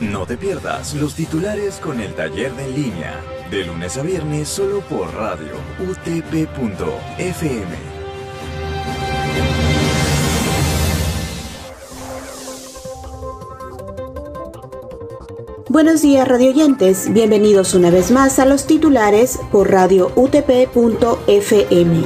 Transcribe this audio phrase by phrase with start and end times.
[0.00, 4.80] No te pierdas los titulares con el taller de línea, de lunes a viernes solo
[4.80, 7.68] por radio utp.fm.
[15.68, 22.04] Buenos días radioyentes, bienvenidos una vez más a los titulares por radio utp.fm.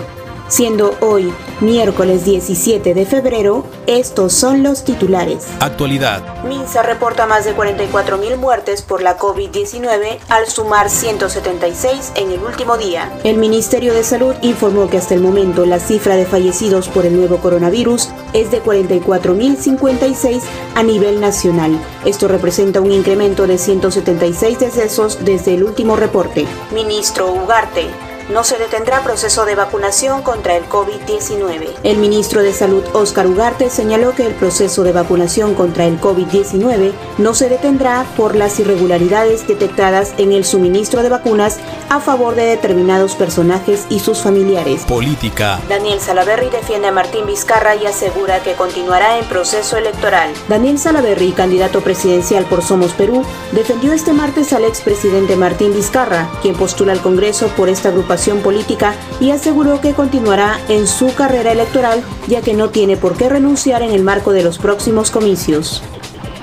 [0.49, 5.47] Siendo hoy miércoles 17 de febrero, estos son los titulares.
[5.61, 6.45] Actualidad.
[6.45, 12.77] Minsa reporta más de 44.000 muertes por la COVID-19 al sumar 176 en el último
[12.77, 13.11] día.
[13.25, 17.17] El Ministerio de Salud informó que hasta el momento la cifra de fallecidos por el
[17.17, 20.43] nuevo coronavirus es de 44.056
[20.75, 21.81] a nivel nacional.
[22.04, 26.46] Esto representa un incremento de 176 decesos desde el último reporte.
[26.73, 27.89] Ministro Ugarte
[28.31, 31.75] no se detendrá proceso de vacunación contra el COVID-19.
[31.82, 36.92] El ministro de Salud, Óscar Ugarte, señaló que el proceso de vacunación contra el COVID-19
[37.19, 41.59] no se detendrá por las irregularidades detectadas en el suministro de vacunas
[41.91, 44.85] a favor de determinados personajes y sus familiares.
[44.85, 45.61] Política.
[45.69, 50.33] Daniel Salaverry defiende a Martín Vizcarra y asegura que continuará en proceso electoral.
[50.48, 56.55] Daniel Salaverry, candidato presidencial por Somos Perú, defendió este martes al expresidente Martín Vizcarra, quien
[56.55, 62.03] postula al Congreso por esta agrupación política y aseguró que continuará en su carrera electoral
[62.27, 65.83] ya que no tiene por qué renunciar en el marco de los próximos comicios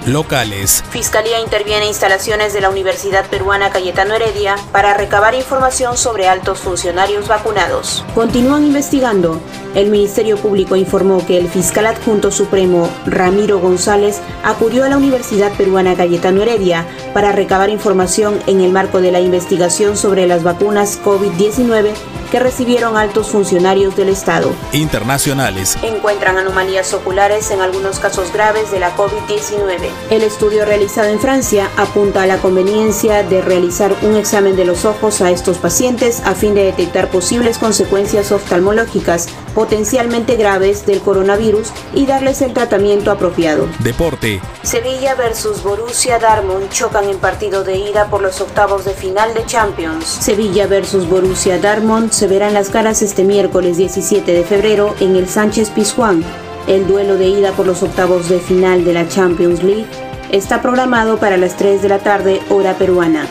[0.05, 0.83] locales.
[0.89, 6.59] Fiscalía interviene en instalaciones de la Universidad Peruana Cayetano Heredia para recabar información sobre altos
[6.59, 8.03] funcionarios vacunados.
[8.15, 9.39] Continúan investigando.
[9.75, 15.51] El Ministerio Público informó que el fiscal adjunto supremo Ramiro González acudió a la Universidad
[15.53, 20.99] Peruana Cayetano Heredia para recabar información en el marco de la investigación sobre las vacunas
[21.03, 21.93] COVID-19
[22.31, 24.51] que recibieron altos funcionarios del Estado.
[24.71, 25.77] Internacionales.
[25.83, 29.89] Encuentran anomalías oculares en algunos casos graves de la COVID-19.
[30.09, 34.85] El estudio realizado en Francia apunta a la conveniencia de realizar un examen de los
[34.85, 41.71] ojos a estos pacientes a fin de detectar posibles consecuencias oftalmológicas potencialmente graves del coronavirus
[41.93, 43.67] y darles el tratamiento apropiado.
[43.79, 44.41] Deporte.
[44.63, 49.45] Sevilla versus Borussia Dortmund chocan en partido de ida por los octavos de final de
[49.45, 50.05] Champions.
[50.05, 55.27] Sevilla versus Borussia Dortmund se verán las caras este miércoles 17 de febrero en el
[55.27, 56.23] Sánchez Pizjuán.
[56.67, 59.87] El duelo de ida por los octavos de final de la Champions League
[60.31, 63.27] está programado para las 3 de la tarde hora peruana.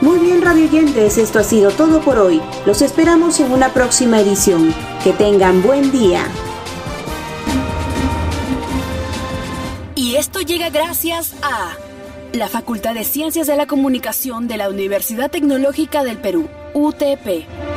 [0.00, 2.40] Muy bien, radio oyentes, esto ha sido todo por hoy.
[2.64, 4.74] Los esperamos en una próxima edición.
[5.04, 6.24] Que tengan buen día.
[9.94, 11.76] Y esto llega gracias a
[12.32, 17.69] la Facultad de Ciencias de la Comunicación de la Universidad Tecnológica del Perú, UTP.